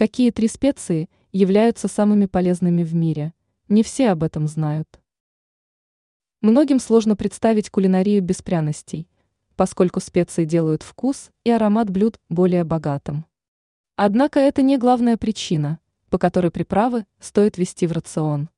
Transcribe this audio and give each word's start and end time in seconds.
Какие 0.00 0.30
три 0.30 0.48
специи 0.48 1.10
являются 1.30 1.86
самыми 1.86 2.24
полезными 2.24 2.84
в 2.84 2.94
мире? 2.94 3.34
Не 3.68 3.82
все 3.82 4.08
об 4.08 4.22
этом 4.22 4.48
знают. 4.48 4.98
Многим 6.40 6.80
сложно 6.80 7.16
представить 7.16 7.68
кулинарию 7.68 8.22
без 8.22 8.40
пряностей, 8.40 9.10
поскольку 9.56 10.00
специи 10.00 10.46
делают 10.46 10.82
вкус 10.82 11.30
и 11.44 11.50
аромат 11.50 11.90
блюд 11.90 12.18
более 12.30 12.64
богатым. 12.64 13.26
Однако 13.94 14.40
это 14.40 14.62
не 14.62 14.78
главная 14.78 15.18
причина, 15.18 15.80
по 16.08 16.16
которой 16.16 16.50
приправы 16.50 17.04
стоит 17.18 17.58
ввести 17.58 17.86
в 17.86 17.92
рацион. 17.92 18.48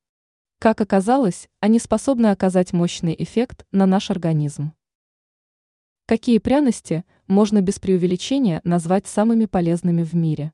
Как 0.61 0.81
оказалось, 0.81 1.49
они 1.59 1.81
способны 1.81 2.29
оказать 2.29 2.73
мощный 2.73 3.17
эффект 3.19 3.67
на 3.73 3.87
наш 3.87 4.13
организм. 4.13 4.75
Какие 6.07 6.39
пряности 6.39 7.05
можно 7.27 7.61
без 7.63 7.81
преувеличения 7.81 8.61
назвать 8.63 9.09
самыми 9.09 9.47
полезными 9.47 10.05
в 10.05 10.15
мире? 10.15 10.53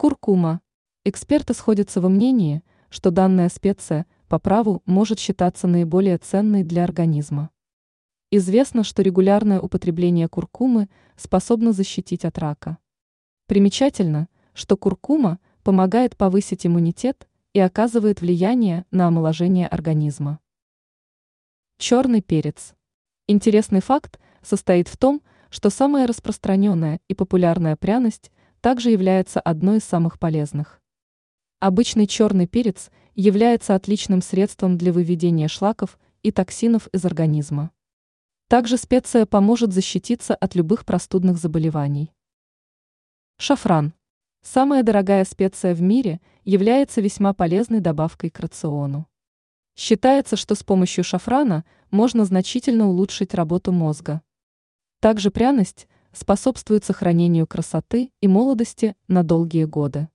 Куркума. 0.00 0.62
Эксперты 1.04 1.52
сходятся 1.52 2.00
во 2.00 2.08
мнении, 2.08 2.62
что 2.88 3.10
данная 3.10 3.50
специя 3.50 4.06
по 4.28 4.38
праву 4.38 4.82
может 4.86 5.18
считаться 5.18 5.66
наиболее 5.66 6.16
ценной 6.16 6.64
для 6.64 6.84
организма. 6.84 7.50
Известно, 8.30 8.82
что 8.82 9.02
регулярное 9.02 9.60
употребление 9.60 10.26
куркумы 10.26 10.88
способно 11.18 11.74
защитить 11.74 12.24
от 12.24 12.38
рака. 12.38 12.78
Примечательно, 13.46 14.30
что 14.54 14.78
куркума 14.78 15.38
помогает 15.62 16.16
повысить 16.16 16.66
иммунитет 16.66 17.28
и 17.52 17.60
оказывает 17.60 18.22
влияние 18.22 18.86
на 18.90 19.06
омоложение 19.06 19.68
организма. 19.68 20.40
Черный 21.76 22.22
перец. 22.22 22.72
Интересный 23.28 23.82
факт 23.82 24.18
состоит 24.40 24.88
в 24.88 24.96
том, 24.96 25.20
что 25.50 25.68
самая 25.68 26.06
распространенная 26.06 27.00
и 27.06 27.14
популярная 27.14 27.76
пряность 27.76 28.32
также 28.60 28.90
является 28.90 29.40
одной 29.40 29.78
из 29.78 29.84
самых 29.84 30.18
полезных. 30.18 30.80
Обычный 31.60 32.06
черный 32.06 32.46
перец 32.46 32.90
является 33.14 33.74
отличным 33.74 34.22
средством 34.22 34.78
для 34.78 34.92
выведения 34.92 35.48
шлаков 35.48 35.98
и 36.22 36.30
токсинов 36.30 36.86
из 36.88 37.04
организма. 37.04 37.70
Также 38.48 38.76
специя 38.76 39.26
поможет 39.26 39.72
защититься 39.72 40.34
от 40.34 40.54
любых 40.54 40.84
простудных 40.84 41.38
заболеваний. 41.38 42.12
Шафран. 43.38 43.94
Самая 44.42 44.82
дорогая 44.82 45.24
специя 45.24 45.74
в 45.74 45.82
мире 45.82 46.20
является 46.44 47.00
весьма 47.00 47.34
полезной 47.34 47.80
добавкой 47.80 48.30
к 48.30 48.40
рациону. 48.40 49.06
Считается, 49.76 50.36
что 50.36 50.54
с 50.54 50.62
помощью 50.62 51.04
шафрана 51.04 51.64
можно 51.90 52.24
значительно 52.24 52.88
улучшить 52.88 53.34
работу 53.34 53.72
мозга. 53.72 54.22
Также 55.00 55.30
пряность 55.30 55.88
способствует 56.12 56.84
сохранению 56.84 57.46
красоты 57.46 58.12
и 58.20 58.28
молодости 58.28 58.96
на 59.08 59.22
долгие 59.22 59.64
годы. 59.64 60.08